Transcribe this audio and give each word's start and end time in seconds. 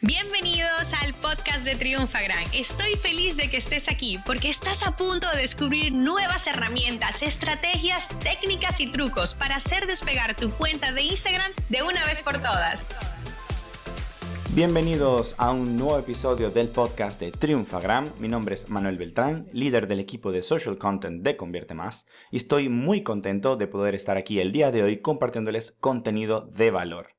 Bienvenidos 0.00 0.92
al 1.02 1.12
podcast 1.14 1.64
de 1.64 1.74
Triunfagram. 1.74 2.44
Estoy 2.54 2.94
feliz 2.94 3.36
de 3.36 3.50
que 3.50 3.56
estés 3.56 3.88
aquí 3.88 4.16
porque 4.24 4.48
estás 4.48 4.86
a 4.86 4.96
punto 4.96 5.28
de 5.32 5.38
descubrir 5.38 5.92
nuevas 5.92 6.46
herramientas, 6.46 7.20
estrategias, 7.20 8.08
técnicas 8.20 8.78
y 8.78 8.86
trucos 8.86 9.34
para 9.34 9.56
hacer 9.56 9.88
despegar 9.88 10.36
tu 10.36 10.52
cuenta 10.52 10.92
de 10.92 11.02
Instagram 11.02 11.50
de 11.68 11.82
una 11.82 12.04
vez 12.04 12.20
por 12.20 12.34
todas. 12.34 12.86
Bienvenidos 14.54 15.34
a 15.36 15.50
un 15.50 15.76
nuevo 15.76 15.98
episodio 15.98 16.50
del 16.50 16.68
podcast 16.68 17.18
de 17.18 17.32
Triunfagram. 17.32 18.08
Mi 18.20 18.28
nombre 18.28 18.54
es 18.54 18.70
Manuel 18.70 18.98
Beltrán, 18.98 19.48
líder 19.52 19.88
del 19.88 19.98
equipo 19.98 20.30
de 20.30 20.42
social 20.42 20.78
content 20.78 21.24
de 21.24 21.36
Convierte 21.36 21.74
Más, 21.74 22.06
y 22.30 22.36
estoy 22.36 22.68
muy 22.68 23.02
contento 23.02 23.56
de 23.56 23.66
poder 23.66 23.96
estar 23.96 24.16
aquí 24.16 24.38
el 24.38 24.52
día 24.52 24.70
de 24.70 24.84
hoy 24.84 25.00
compartiéndoles 25.00 25.72
contenido 25.72 26.42
de 26.42 26.70
valor. 26.70 27.17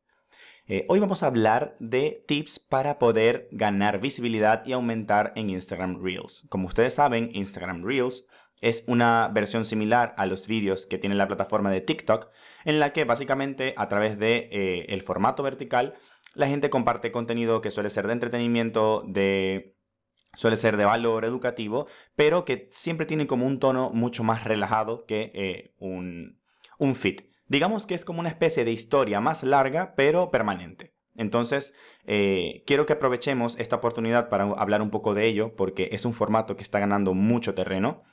Eh, 0.71 0.85
hoy 0.87 0.99
vamos 0.99 1.23
a 1.23 1.25
hablar 1.25 1.75
de 1.79 2.23
tips 2.27 2.59
para 2.59 2.99
poder 2.99 3.47
ganar 3.51 3.99
visibilidad 3.99 4.63
y 4.67 4.73
aumentar 4.73 5.33
en 5.35 5.49
Instagram 5.49 5.99
Reels. 5.99 6.45
Como 6.47 6.67
ustedes 6.67 6.93
saben, 6.93 7.31
Instagram 7.33 7.83
Reels 7.83 8.27
es 8.61 8.83
una 8.87 9.31
versión 9.33 9.65
similar 9.65 10.13
a 10.15 10.27
los 10.27 10.47
vídeos 10.47 10.85
que 10.85 10.99
tiene 10.99 11.15
la 11.15 11.27
plataforma 11.27 11.71
de 11.71 11.81
TikTok, 11.81 12.29
en 12.65 12.79
la 12.79 12.93
que 12.93 13.03
básicamente 13.03 13.73
a 13.77 13.89
través 13.89 14.19
de 14.19 14.47
eh, 14.51 14.85
el 14.89 15.01
formato 15.01 15.41
vertical 15.41 15.95
la 16.35 16.47
gente 16.47 16.69
comparte 16.69 17.11
contenido 17.11 17.61
que 17.61 17.71
suele 17.71 17.89
ser 17.89 18.05
de 18.05 18.13
entretenimiento, 18.13 19.03
de 19.07 19.75
suele 20.35 20.55
ser 20.55 20.77
de 20.77 20.85
valor 20.85 21.25
educativo, 21.25 21.87
pero 22.15 22.45
que 22.45 22.69
siempre 22.71 23.07
tiene 23.07 23.25
como 23.25 23.47
un 23.47 23.57
tono 23.57 23.89
mucho 23.89 24.23
más 24.23 24.43
relajado 24.43 25.07
que 25.07 25.31
eh, 25.33 25.73
un, 25.79 26.39
un 26.77 26.93
feed. 26.93 27.21
Digamos 27.49 27.87
que 27.87 27.95
es 27.95 28.05
como 28.05 28.19
una 28.19 28.29
especie 28.29 28.63
de 28.63 28.71
historia 28.71 29.19
más 29.19 29.43
larga, 29.43 29.93
pero 29.95 30.29
permanente. 30.29 30.93
Entonces, 31.15 31.73
eh, 32.05 32.63
quiero 32.65 32.85
que 32.85 32.93
aprovechemos 32.93 33.59
esta 33.59 33.75
oportunidad 33.75 34.29
para 34.29 34.43
hablar 34.43 34.81
un 34.81 34.91
poco 34.91 35.15
de 35.15 35.25
ello, 35.25 35.55
porque 35.55 35.89
es 35.91 36.05
un 36.05 36.13
formato 36.13 36.55
que 36.55 36.63
está 36.63 36.79
ganando 36.79 37.13
mucho 37.15 37.55
terreno. 37.55 38.03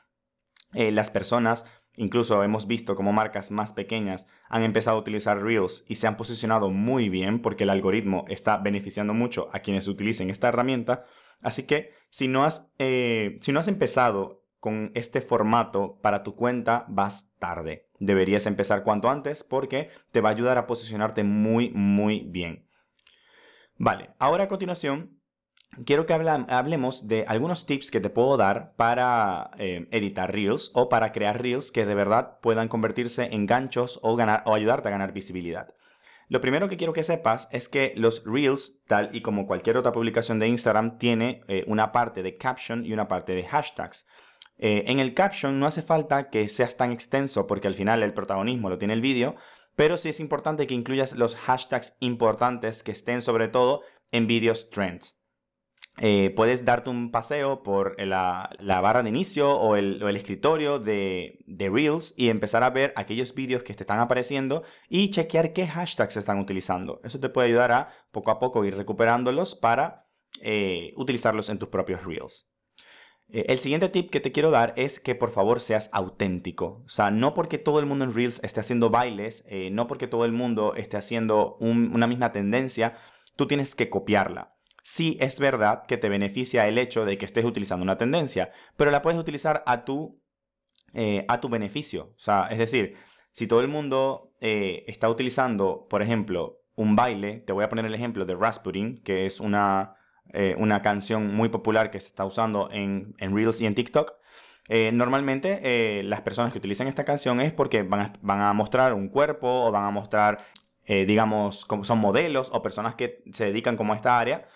Eh, 0.72 0.90
las 0.90 1.10
personas, 1.10 1.70
incluso 1.94 2.42
hemos 2.42 2.66
visto 2.66 2.96
como 2.96 3.12
marcas 3.12 3.50
más 3.50 3.72
pequeñas 3.74 4.26
han 4.48 4.62
empezado 4.62 4.96
a 4.96 5.00
utilizar 5.00 5.42
Reels 5.42 5.84
y 5.86 5.96
se 5.96 6.06
han 6.06 6.16
posicionado 6.16 6.70
muy 6.70 7.08
bien 7.10 7.40
porque 7.42 7.64
el 7.64 7.70
algoritmo 7.70 8.24
está 8.28 8.56
beneficiando 8.56 9.14
mucho 9.14 9.48
a 9.52 9.60
quienes 9.60 9.86
utilicen 9.86 10.30
esta 10.30 10.48
herramienta. 10.48 11.04
Así 11.42 11.64
que 11.64 11.92
si 12.08 12.26
no 12.26 12.44
has, 12.44 12.72
eh, 12.78 13.38
si 13.42 13.52
no 13.52 13.60
has 13.60 13.68
empezado 13.68 14.45
con 14.66 14.90
este 14.94 15.20
formato 15.20 16.00
para 16.02 16.24
tu 16.24 16.34
cuenta, 16.34 16.86
vas 16.88 17.30
tarde. 17.38 17.86
Deberías 18.00 18.46
empezar 18.46 18.82
cuanto 18.82 19.08
antes 19.08 19.44
porque 19.44 19.90
te 20.10 20.20
va 20.20 20.30
a 20.30 20.32
ayudar 20.32 20.58
a 20.58 20.66
posicionarte 20.66 21.22
muy, 21.22 21.70
muy 21.70 22.26
bien. 22.26 22.66
Vale, 23.78 24.10
ahora 24.18 24.42
a 24.42 24.48
continuación 24.48 25.20
quiero 25.84 26.04
que 26.04 26.14
hablemos 26.14 27.06
de 27.06 27.24
algunos 27.28 27.66
tips 27.66 27.92
que 27.92 28.00
te 28.00 28.10
puedo 28.10 28.36
dar 28.36 28.74
para 28.74 29.52
eh, 29.56 29.86
editar 29.92 30.32
Reels 30.32 30.72
o 30.74 30.88
para 30.88 31.12
crear 31.12 31.40
Reels 31.40 31.70
que 31.70 31.86
de 31.86 31.94
verdad 31.94 32.40
puedan 32.42 32.66
convertirse 32.66 33.28
en 33.30 33.46
ganchos 33.46 34.00
o, 34.02 34.16
ganar, 34.16 34.42
o 34.46 34.54
ayudarte 34.56 34.88
a 34.88 34.90
ganar 34.90 35.12
visibilidad. 35.12 35.68
Lo 36.28 36.40
primero 36.40 36.68
que 36.68 36.76
quiero 36.76 36.92
que 36.92 37.04
sepas 37.04 37.48
es 37.52 37.68
que 37.68 37.92
los 37.94 38.24
Reels, 38.26 38.82
tal 38.88 39.10
y 39.14 39.22
como 39.22 39.46
cualquier 39.46 39.76
otra 39.76 39.92
publicación 39.92 40.40
de 40.40 40.48
Instagram, 40.48 40.98
tiene 40.98 41.44
eh, 41.46 41.62
una 41.68 41.92
parte 41.92 42.24
de 42.24 42.36
caption 42.36 42.84
y 42.84 42.92
una 42.92 43.06
parte 43.06 43.36
de 43.36 43.44
hashtags. 43.44 44.06
Eh, 44.58 44.84
en 44.86 45.00
el 45.00 45.14
caption 45.14 45.58
no 45.60 45.66
hace 45.66 45.82
falta 45.82 46.30
que 46.30 46.48
seas 46.48 46.76
tan 46.76 46.92
extenso 46.92 47.46
porque 47.46 47.68
al 47.68 47.74
final 47.74 48.02
el 48.02 48.14
protagonismo 48.14 48.70
lo 48.70 48.78
tiene 48.78 48.94
el 48.94 49.00
vídeo, 49.00 49.36
pero 49.74 49.96
sí 49.96 50.08
es 50.08 50.20
importante 50.20 50.66
que 50.66 50.74
incluyas 50.74 51.14
los 51.14 51.36
hashtags 51.36 51.96
importantes 52.00 52.82
que 52.82 52.92
estén 52.92 53.20
sobre 53.20 53.48
todo 53.48 53.82
en 54.10 54.26
vídeos 54.26 54.70
trends. 54.70 55.16
Eh, 55.98 56.30
puedes 56.36 56.66
darte 56.66 56.90
un 56.90 57.10
paseo 57.10 57.62
por 57.62 57.98
la, 58.02 58.50
barra 58.60 59.02
de 59.02 59.08
inicio 59.08 59.56
o 59.56 59.76
el, 59.76 60.02
escritorio 60.14 60.78
de, 60.78 61.38
Reels 61.46 62.12
y 62.18 62.28
empezar 62.28 62.62
a 62.64 62.70
ver 62.70 62.92
aquellos 62.96 63.34
vídeos 63.34 63.62
que 63.62 63.72
te 63.72 63.82
están 63.82 64.00
apareciendo 64.00 64.62
y 64.90 65.10
chequear 65.10 65.54
qué 65.54 65.66
hashtags 65.66 66.14
se 66.14 66.20
están 66.20 66.38
utilizando. 66.38 67.00
Eso 67.02 67.18
te 67.18 67.30
puede 67.30 67.48
ayudar 67.48 67.72
a 67.72 67.88
poco 68.10 68.30
a 68.30 68.38
poco 68.38 68.64
ir 68.66 68.76
recuperándolos 68.76 69.54
para 69.54 70.06
eh, 70.42 70.92
utilizarlos 70.96 71.48
en 71.48 71.58
tus 71.58 71.70
propios 71.70 72.04
Reels. 72.04 72.46
Eh, 73.28 73.46
el 73.48 73.58
siguiente 73.58 73.88
tip 73.88 74.10
que 74.10 74.20
te 74.20 74.32
quiero 74.32 74.50
dar 74.50 74.72
es 74.76 75.00
que 75.00 75.14
por 75.14 75.30
favor 75.30 75.60
seas 75.60 75.90
auténtico. 75.92 76.82
O 76.84 76.88
sea, 76.88 77.10
no 77.10 77.34
porque 77.34 77.58
todo 77.58 77.80
el 77.80 77.86
mundo 77.86 78.04
en 78.04 78.14
Reels 78.14 78.40
esté 78.42 78.60
haciendo 78.60 78.90
bailes, 78.90 79.44
eh, 79.48 79.70
no 79.70 79.86
porque 79.86 80.06
todo 80.06 80.24
el 80.24 80.32
mundo 80.32 80.74
esté 80.74 80.96
haciendo 80.96 81.56
una 81.56 82.06
misma 82.06 82.32
tendencia, 82.32 82.96
tú 83.36 83.46
tienes 83.46 83.74
que 83.74 83.90
copiarla. 83.90 84.54
Sí 84.82 85.16
es 85.20 85.40
verdad 85.40 85.84
que 85.86 85.96
te 85.96 86.08
beneficia 86.08 86.68
el 86.68 86.78
hecho 86.78 87.04
de 87.04 87.18
que 87.18 87.24
estés 87.24 87.44
utilizando 87.44 87.82
una 87.82 87.98
tendencia, 87.98 88.52
pero 88.76 88.92
la 88.92 89.02
puedes 89.02 89.18
utilizar 89.18 89.64
a 89.66 89.84
tu, 89.84 90.22
eh, 90.94 91.24
a 91.28 91.40
tu 91.40 91.48
beneficio. 91.48 92.12
O 92.16 92.18
sea, 92.18 92.46
es 92.50 92.58
decir, 92.58 92.94
si 93.32 93.48
todo 93.48 93.60
el 93.60 93.68
mundo 93.68 94.32
está 94.38 95.08
utilizando, 95.08 95.88
por 95.90 96.02
ejemplo, 96.02 96.60
un 96.76 96.94
baile, 96.94 97.40
te 97.40 97.52
voy 97.52 97.64
a 97.64 97.68
poner 97.68 97.84
el 97.86 97.94
ejemplo 97.94 98.24
de 98.26 98.36
Rasputin, 98.36 99.02
que 99.02 99.26
es 99.26 99.40
una, 99.40 99.96
eh, 100.32 100.54
una 100.58 100.82
canción 100.82 101.34
muy 101.34 101.48
popular 101.48 101.90
que 101.90 102.00
se 102.00 102.08
está 102.08 102.24
usando 102.24 102.68
en, 102.72 103.14
Reels 103.18 103.60
y 103.60 103.66
en 103.66 103.74
TikTok. 103.74 104.14
Eh, 104.68 104.90
normalmente 104.92 105.60
eh, 105.62 106.02
las 106.02 106.22
personas 106.22 106.52
que 106.52 106.58
utilizan 106.58 106.88
esta 106.88 107.04
canción 107.04 107.40
es 107.40 107.52
porque 107.52 107.82
van 107.82 108.12
a, 108.40 108.52
mostrar 108.52 108.94
un 108.94 109.08
cuerpo 109.08 109.66
o 109.66 109.70
van 109.70 109.84
a 109.84 109.90
mostrar, 109.90 110.44
digamos, 110.86 111.64
como 111.64 111.82
son 111.82 111.98
modelos 111.98 112.50
o 112.52 112.62
personas 112.62 112.94
que 112.94 113.24
se 113.32 113.46
dedican 113.46 113.76
como 113.76 113.92
a 113.92 113.96
esta 113.96 114.18
área. 114.18 114.48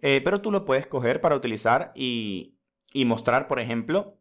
pero 0.00 0.40
tú 0.40 0.50
lo 0.50 0.64
puedes 0.64 0.86
coger 0.86 1.20
para 1.20 1.36
utilizar 1.36 1.92
y, 1.94 2.58
mostrar, 3.06 3.46
por 3.48 3.60
ejemplo, 3.60 4.18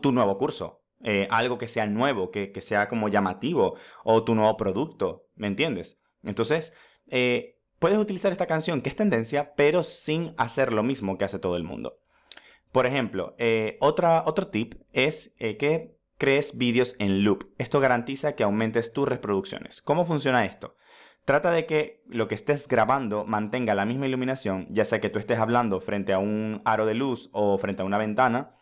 tu 0.00 0.12
nuevo 0.12 0.38
curso. 0.38 0.82
algo 1.30 1.58
que 1.58 1.68
sea 1.68 1.86
nuevo, 1.86 2.30
que, 2.30 2.52
que, 2.52 2.60
sea 2.60 2.88
como 2.88 3.08
llamativo 3.08 3.76
o 4.04 4.24
tu 4.24 4.34
nuevo 4.34 4.56
producto, 4.56 5.26
¿me 5.36 5.46
entiendes? 5.46 5.98
Entonces, 6.24 6.72
puedes 7.82 7.98
utilizar 7.98 8.30
esta 8.30 8.46
canción 8.46 8.80
que 8.80 8.90
es 8.90 8.94
tendencia, 8.94 9.54
pero 9.56 9.82
sin 9.82 10.34
hacer 10.38 10.72
lo 10.72 10.84
mismo 10.84 11.18
que 11.18 11.24
hace 11.24 11.40
todo 11.40 11.56
el 11.56 11.64
mundo. 11.64 11.98
Por 12.70 12.86
ejemplo, 12.86 13.34
eh, 13.38 13.76
otra, 13.80 14.22
otro 14.24 14.46
tip 14.46 14.74
es 14.92 15.34
eh, 15.40 15.56
que 15.56 15.98
crees 16.16 16.56
vídeos 16.56 16.94
en 17.00 17.24
loop. 17.24 17.52
Esto 17.58 17.80
garantiza 17.80 18.36
que 18.36 18.44
aumentes 18.44 18.92
tus 18.92 19.08
reproducciones. 19.08 19.82
¿Cómo 19.82 20.06
funciona 20.06 20.44
esto? 20.44 20.76
Trata 21.24 21.50
de 21.50 21.66
que 21.66 22.04
lo 22.06 22.28
que 22.28 22.36
estés 22.36 22.68
grabando 22.68 23.24
mantenga 23.24 23.74
la 23.74 23.84
misma 23.84 24.06
iluminación, 24.06 24.68
ya 24.70 24.84
sea 24.84 25.00
que 25.00 25.10
tú 25.10 25.18
estés 25.18 25.40
hablando 25.40 25.80
frente 25.80 26.12
a 26.12 26.20
un 26.20 26.62
aro 26.64 26.86
de 26.86 26.94
luz 26.94 27.30
o 27.32 27.58
frente 27.58 27.82
a 27.82 27.84
una 27.84 27.98
ventana, 27.98 28.54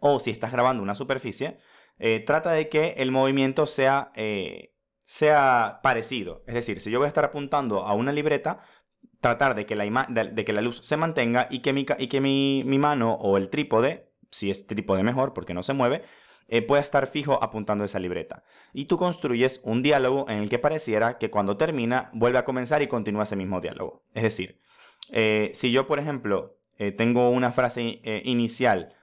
o 0.00 0.20
si 0.20 0.30
estás 0.30 0.52
grabando 0.52 0.82
una 0.82 0.94
superficie, 0.94 1.56
eh, 1.98 2.20
trata 2.20 2.52
de 2.52 2.68
que 2.68 2.96
el 2.98 3.10
movimiento 3.10 3.64
sea 3.64 4.12
sea 5.04 5.80
parecido. 5.82 6.42
Es 6.46 6.54
decir, 6.54 6.80
si 6.80 6.90
yo 6.90 6.98
voy 6.98 7.06
a 7.06 7.08
estar 7.08 7.24
apuntando 7.24 7.80
a 7.80 7.92
una 7.94 8.12
libreta, 8.12 8.60
tratar 9.20 9.54
de 9.54 9.66
que 9.66 9.76
la, 9.76 10.06
de, 10.08 10.44
que 10.44 10.52
la 10.52 10.60
luz 10.60 10.80
se 10.82 10.96
mantenga 10.96 11.46
y 11.50 11.60
que, 11.60 11.72
mi, 11.72 11.86
y 11.98 12.08
que 12.08 12.20
mi, 12.20 12.78
mano 12.78 13.14
o 13.14 13.36
el 13.36 13.50
trípode, 13.50 14.10
si 14.30 14.50
es 14.50 14.66
trípode 14.66 15.02
mejor 15.02 15.32
porque 15.32 15.54
no 15.54 15.62
se 15.62 15.72
mueve, 15.72 16.02
eh, 16.48 16.60
pueda 16.60 16.82
estar 16.82 17.06
fijo 17.06 17.42
apuntando 17.42 17.84
esa 17.84 17.98
libreta. 17.98 18.44
Y 18.72 18.84
tú 18.84 18.98
construyes 18.98 19.62
un 19.64 19.82
diálogo 19.82 20.26
en 20.28 20.42
el 20.42 20.50
que 20.50 20.58
pareciera 20.58 21.16
que 21.18 21.30
cuando 21.30 21.56
termina 21.56 22.10
vuelve 22.12 22.38
a 22.38 22.44
comenzar 22.44 22.82
y 22.82 22.86
continúa 22.86 23.22
ese 23.22 23.36
mismo 23.36 23.60
diálogo. 23.60 24.04
Es 24.12 24.22
decir, 24.22 24.60
eh, 25.10 25.50
si 25.54 25.70
yo, 25.70 25.86
por 25.86 25.98
ejemplo, 25.98 26.58
eh, 26.76 26.92
tengo 26.92 27.30
una 27.30 27.52
frase 27.52 28.00
inicial, 28.24 28.94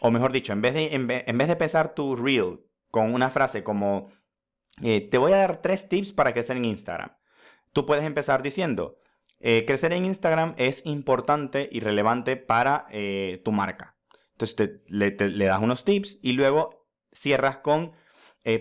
o 0.00 0.10
mejor 0.10 0.32
dicho, 0.32 0.52
en 0.52 0.62
vez, 0.62 0.74
de, 0.74 0.94
en 0.94 1.06
vez 1.06 1.46
de 1.46 1.52
empezar 1.52 1.94
tu 1.94 2.16
reel 2.16 2.60
con 2.90 3.12
una 3.12 3.30
frase 3.30 3.62
como 3.62 4.10
eh, 4.82 5.08
te 5.10 5.18
voy 5.18 5.32
a 5.32 5.38
dar 5.38 5.62
tres 5.62 5.88
tips 5.88 6.12
para 6.12 6.32
crecer 6.32 6.56
en 6.56 6.64
Instagram. 6.64 7.10
Tú 7.72 7.86
puedes 7.86 8.04
empezar 8.04 8.42
diciendo, 8.42 8.98
eh, 9.40 9.64
crecer 9.66 9.92
en 9.92 10.04
Instagram 10.04 10.54
es 10.58 10.84
importante 10.84 11.68
y 11.70 11.80
relevante 11.80 12.36
para 12.36 12.86
eh, 12.90 13.40
tu 13.44 13.52
marca. 13.52 13.94
Entonces 14.32 14.80
le, 14.88 15.12
das 15.12 15.62
unos 15.62 15.84
tips 15.84 16.18
y 16.22 16.32
luego 16.32 16.86
cierras 17.12 17.58
con, 17.58 17.92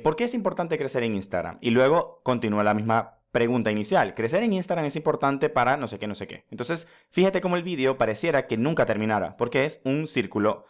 ¿por 0.04 0.16
qué 0.16 0.24
es 0.24 0.34
importante 0.34 0.78
crecer 0.78 1.04
en 1.04 1.16
Instagram? 1.16 1.58
Y 1.60 1.72
luego 1.72 2.22
continúa 2.24 2.64
la 2.64 2.74
misma 2.74 3.20
pregunta 3.32 3.72
inicial. 3.72 4.16
Crecer 4.16 4.42
en 4.44 4.54
Instagram 4.54 4.86
es 4.86 4.96
importante 4.96 5.50
para 5.50 5.76
no 5.76 5.88
sé 5.88 6.00
qué, 6.00 6.08
no 6.08 6.16
sé 6.16 6.28
qué. 6.28 6.46
Entonces, 6.50 6.88
fíjate 7.10 7.42
cómo 7.42 7.58
el 7.58 7.64
vídeo 7.64 7.98
pareciera 7.98 8.48
que 8.48 8.56
nunca 8.56 8.86
terminara, 8.86 9.36
porque 9.36 9.66
es 9.66 9.82
un 9.84 10.08
círculo 10.08 10.66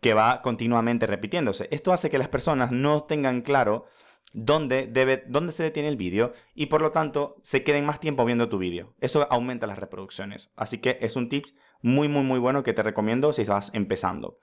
que 0.00 0.14
va 0.14 0.42
continuamente 0.42 1.06
repitiéndose. 1.06 1.68
Esto 1.70 1.92
hace 1.92 2.10
que 2.10 2.18
las 2.18 2.28
personas 2.28 2.72
no 2.72 3.04
tengan 3.04 3.42
claro 3.42 3.86
dónde, 4.32 4.86
debe, 4.86 5.24
dónde 5.26 5.52
se 5.52 5.62
detiene 5.62 5.88
el 5.88 5.96
vídeo 5.96 6.32
y 6.54 6.66
por 6.66 6.82
lo 6.82 6.90
tanto 6.92 7.36
se 7.42 7.64
queden 7.64 7.84
más 7.84 8.00
tiempo 8.00 8.24
viendo 8.24 8.48
tu 8.48 8.58
vídeo. 8.58 8.94
Eso 9.00 9.26
aumenta 9.30 9.66
las 9.66 9.78
reproducciones. 9.78 10.52
Así 10.56 10.78
que 10.78 10.98
es 11.00 11.16
un 11.16 11.28
tip 11.28 11.46
muy, 11.82 12.08
muy, 12.08 12.22
muy 12.22 12.38
bueno 12.38 12.62
que 12.62 12.72
te 12.72 12.82
recomiendo 12.82 13.32
si 13.32 13.44
vas 13.44 13.70
empezando. 13.74 14.38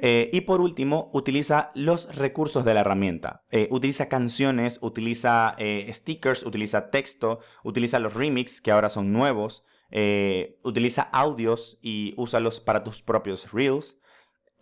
Eh, 0.00 0.30
y 0.32 0.42
por 0.42 0.60
último, 0.60 1.10
utiliza 1.12 1.70
los 1.74 2.14
recursos 2.14 2.64
de 2.64 2.74
la 2.74 2.80
herramienta. 2.80 3.44
Eh, 3.50 3.68
utiliza 3.70 4.08
canciones, 4.08 4.78
utiliza 4.82 5.54
eh, 5.58 5.88
stickers, 5.92 6.44
utiliza 6.44 6.90
texto, 6.90 7.40
utiliza 7.62 7.98
los 7.98 8.14
remix 8.14 8.60
que 8.60 8.70
ahora 8.70 8.88
son 8.88 9.12
nuevos, 9.12 9.64
utiliza 10.62 11.02
audios 11.02 11.78
y 11.82 12.14
úsalos 12.16 12.60
para 12.60 12.82
tus 12.82 13.02
propios 13.02 13.52
reels. 13.52 13.98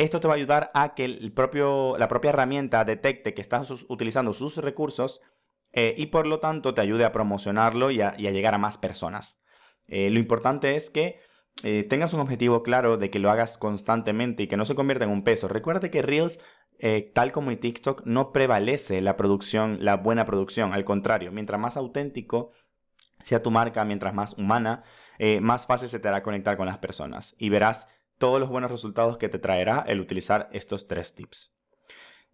Esto 0.00 0.20
te 0.20 0.28
va 0.28 0.34
a 0.34 0.36
ayudar 0.36 0.70
a 0.74 0.94
que 0.94 1.04
el 1.04 1.32
propio, 1.32 1.96
la 1.98 2.08
propia 2.08 2.30
herramienta 2.30 2.84
detecte 2.84 3.34
que 3.34 3.42
estás 3.42 3.70
utilizando 3.88 4.32
sus 4.32 4.56
recursos 4.56 5.20
y 5.72 6.06
por 6.06 6.26
lo 6.26 6.40
tanto 6.40 6.74
te 6.74 6.80
ayude 6.80 7.04
a 7.04 7.12
promocionarlo 7.12 7.92
y 7.92 8.00
a 8.00 8.16
llegar 8.16 8.54
a 8.54 8.58
más 8.58 8.76
personas. 8.76 9.40
lo 9.86 10.18
importante 10.18 10.74
es 10.74 10.90
que 10.90 11.20
eh, 11.62 11.84
tengas 11.88 12.14
un 12.14 12.20
objetivo 12.20 12.62
claro 12.62 12.96
de 12.96 13.10
que 13.10 13.18
lo 13.18 13.30
hagas 13.30 13.58
constantemente 13.58 14.44
y 14.44 14.46
que 14.48 14.56
no 14.56 14.64
se 14.64 14.74
convierta 14.74 15.04
en 15.04 15.10
un 15.10 15.24
peso. 15.24 15.48
Recuerda 15.48 15.90
que 15.90 16.02
Reels, 16.02 16.38
eh, 16.78 17.10
tal 17.14 17.32
como 17.32 17.50
en 17.50 17.60
TikTok, 17.60 18.06
no 18.06 18.32
prevalece 18.32 19.00
la 19.02 19.16
producción, 19.16 19.78
la 19.84 19.96
buena 19.96 20.24
producción. 20.24 20.72
Al 20.72 20.84
contrario, 20.84 21.32
mientras 21.32 21.60
más 21.60 21.76
auténtico 21.76 22.52
sea 23.24 23.42
tu 23.42 23.50
marca, 23.50 23.84
mientras 23.84 24.14
más 24.14 24.38
humana, 24.38 24.84
eh, 25.18 25.40
más 25.40 25.66
fácil 25.66 25.88
se 25.90 25.98
te 25.98 26.08
hará 26.08 26.22
conectar 26.22 26.56
con 26.56 26.66
las 26.66 26.78
personas. 26.78 27.36
Y 27.38 27.50
verás 27.50 27.88
todos 28.20 28.38
los 28.38 28.50
buenos 28.50 28.70
resultados 28.70 29.16
que 29.16 29.30
te 29.30 29.38
traerá 29.38 29.82
el 29.88 29.98
utilizar 29.98 30.50
estos 30.52 30.86
tres 30.86 31.14
tips. 31.14 31.56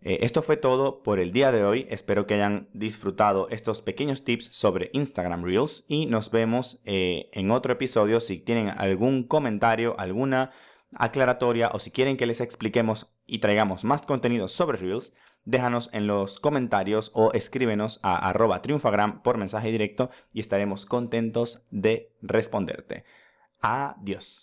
Eh, 0.02 0.18
esto 0.22 0.42
fue 0.42 0.56
todo 0.56 1.02
por 1.04 1.20
el 1.20 1.32
día 1.32 1.52
de 1.52 1.64
hoy. 1.64 1.86
Espero 1.88 2.26
que 2.26 2.34
hayan 2.34 2.68
disfrutado 2.72 3.48
estos 3.50 3.82
pequeños 3.82 4.24
tips 4.24 4.46
sobre 4.46 4.90
Instagram 4.92 5.44
Reels 5.44 5.84
y 5.88 6.06
nos 6.06 6.30
vemos 6.32 6.80
eh, 6.84 7.30
en 7.32 7.52
otro 7.52 7.72
episodio. 7.72 8.18
Si 8.18 8.38
tienen 8.38 8.68
algún 8.68 9.22
comentario, 9.22 9.94
alguna 9.98 10.50
aclaratoria 10.92 11.70
o 11.72 11.78
si 11.78 11.92
quieren 11.92 12.16
que 12.16 12.26
les 12.26 12.40
expliquemos 12.40 13.14
y 13.24 13.38
traigamos 13.38 13.84
más 13.84 14.02
contenido 14.02 14.48
sobre 14.48 14.78
Reels, 14.78 15.14
déjanos 15.44 15.88
en 15.92 16.08
los 16.08 16.40
comentarios 16.40 17.12
o 17.14 17.32
escríbenos 17.32 18.00
a 18.02 18.28
arroba 18.28 18.60
triunfagram 18.60 19.22
por 19.22 19.38
mensaje 19.38 19.70
directo 19.70 20.10
y 20.32 20.40
estaremos 20.40 20.84
contentos 20.84 21.62
de 21.70 22.12
responderte. 22.22 23.04
Adiós. 23.60 24.42